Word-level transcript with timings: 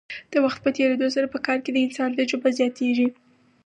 د 0.31 0.33
وخت 0.45 0.59
په 0.63 0.69
تیریدو 0.77 1.07
سره 1.15 1.27
په 1.33 1.39
کار 1.45 1.57
کې 1.63 1.71
د 1.73 1.77
انسان 1.85 2.09
تجربه 2.19 2.49
زیاتیږي. 2.59 3.07